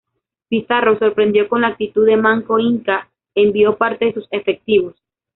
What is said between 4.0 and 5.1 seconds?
de sus efectivos.